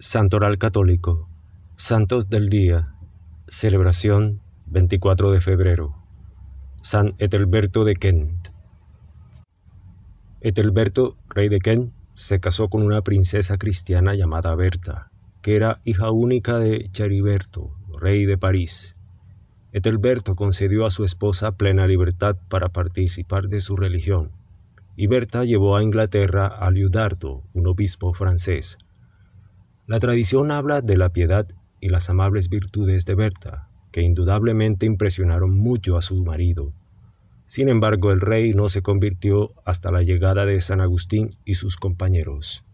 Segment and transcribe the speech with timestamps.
[0.00, 1.28] Santoral Católico,
[1.74, 2.94] Santos del Día,
[3.48, 5.96] celebración 24 de febrero,
[6.82, 8.50] San Etelberto de Kent.
[10.40, 15.10] Etelberto, rey de Kent, se casó con una princesa cristiana llamada Berta,
[15.42, 18.94] que era hija única de Cheriberto, rey de París.
[19.72, 24.30] Etelberto concedió a su esposa plena libertad para participar de su religión,
[24.94, 28.78] y Berta llevó a Inglaterra a Liudardo, un obispo francés,
[29.88, 31.48] la tradición habla de la piedad
[31.80, 36.74] y las amables virtudes de Berta, que indudablemente impresionaron mucho a su marido.
[37.46, 41.78] Sin embargo, el rey no se convirtió hasta la llegada de San Agustín y sus
[41.78, 42.64] compañeros.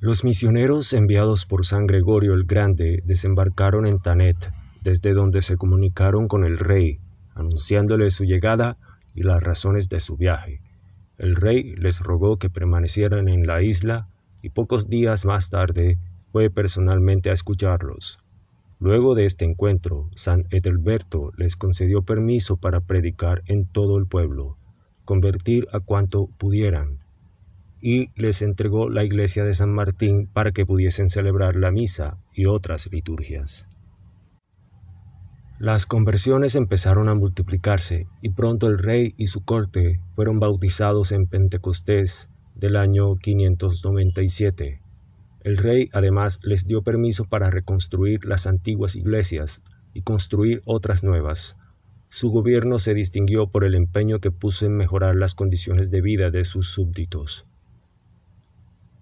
[0.00, 6.28] Los misioneros enviados por San Gregorio el Grande desembarcaron en Tanet, desde donde se comunicaron
[6.28, 6.98] con el rey,
[7.34, 8.78] anunciándole su llegada
[9.12, 10.62] y las razones de su viaje.
[11.18, 14.08] El rey les rogó que permanecieran en la isla
[14.42, 15.98] y pocos días más tarde
[16.32, 18.18] fue personalmente a escucharlos.
[18.80, 24.56] Luego de este encuentro, San Edelberto les concedió permiso para predicar en todo el pueblo,
[25.04, 27.00] convertir a cuanto pudieran,
[27.80, 32.46] y les entregó la iglesia de San Martín para que pudiesen celebrar la misa y
[32.46, 33.66] otras liturgias.
[35.58, 41.26] Las conversiones empezaron a multiplicarse y pronto el rey y su corte fueron bautizados en
[41.26, 42.28] Pentecostés
[42.58, 44.80] del año 597.
[45.42, 49.62] El rey además les dio permiso para reconstruir las antiguas iglesias
[49.94, 51.56] y construir otras nuevas.
[52.08, 56.30] Su gobierno se distinguió por el empeño que puso en mejorar las condiciones de vida
[56.30, 57.46] de sus súbditos.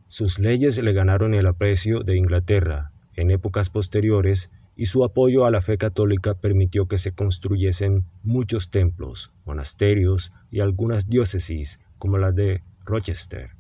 [0.09, 5.51] Sus leyes le ganaron el aprecio de Inglaterra en épocas posteriores y su apoyo a
[5.51, 12.33] la fe católica permitió que se construyesen muchos templos, monasterios y algunas diócesis como la
[12.33, 13.51] de Rochester.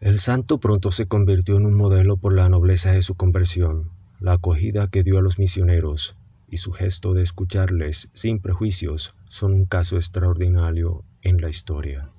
[0.00, 4.32] El santo pronto se convirtió en un modelo por la nobleza de su conversión, la
[4.32, 6.16] acogida que dio a los misioneros
[6.48, 12.10] y su gesto de escucharles sin prejuicios son un caso extraordinario en la historia.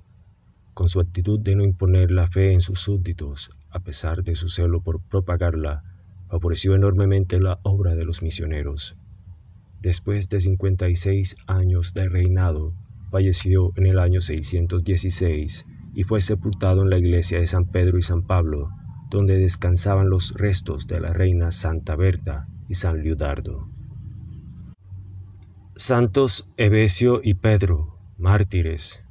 [0.74, 4.48] Con su actitud de no imponer la fe en sus súbditos, a pesar de su
[4.48, 5.82] celo por propagarla,
[6.28, 8.96] favoreció enormemente la obra de los misioneros.
[9.80, 12.74] Después de 56 años de reinado,
[13.10, 18.02] falleció en el año 616 y fue sepultado en la iglesia de San Pedro y
[18.02, 18.70] San Pablo,
[19.10, 23.68] donde descansaban los restos de la reina Santa Berta y San Liudardo.
[25.76, 29.02] Santos Evesio y Pedro, mártires.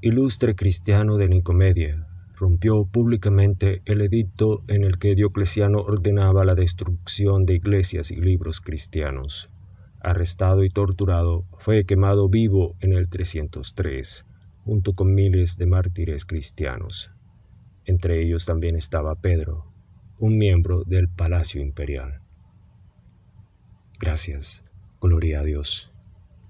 [0.00, 2.06] Ilustre cristiano de Nicomedia,
[2.36, 8.60] rompió públicamente el edicto en el que Diocleciano ordenaba la destrucción de iglesias y libros
[8.60, 9.50] cristianos
[10.00, 14.26] arrestado y torturado, fue quemado vivo en el 303,
[14.64, 17.10] junto con miles de mártires cristianos.
[17.84, 19.72] Entre ellos también estaba Pedro,
[20.18, 22.20] un miembro del Palacio Imperial.
[23.98, 24.64] Gracias,
[25.00, 25.89] gloria a Dios.